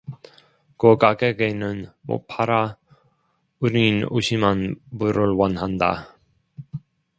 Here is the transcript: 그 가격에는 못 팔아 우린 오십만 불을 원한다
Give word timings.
그 0.77 0.97
가격에는 0.97 1.85
못 2.01 2.25
팔아 2.25 2.75
우린 3.59 4.03
오십만 4.09 4.73
불을 4.97 5.33
원한다 5.35 6.17